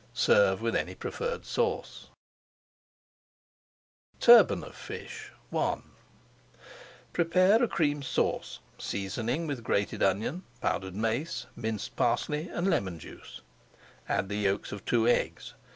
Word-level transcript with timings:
Serve 0.15 0.63
with 0.63 0.75
any 0.75 0.95
preferred 0.95 1.45
sauce. 1.45 2.09
[Page 4.17 4.25
488] 4.25 4.25
TURBAN 4.25 4.67
OF 4.67 4.75
FISH 4.75 5.31
I 5.53 5.81
Prepare 7.13 7.61
a 7.61 7.67
Cream 7.67 8.01
Sauce, 8.01 8.57
seasoning 8.79 9.45
with 9.45 9.63
grated 9.63 10.01
onion, 10.01 10.41
powdered 10.59 10.95
mace, 10.95 11.45
minced 11.55 11.95
parsley, 11.95 12.49
and 12.49 12.67
lemon 12.67 12.97
juice. 12.97 13.41
Add 14.09 14.27
the 14.29 14.37
yolks 14.37 14.71
of 14.71 14.83
two 14.85 15.07
eggs. 15.07 15.53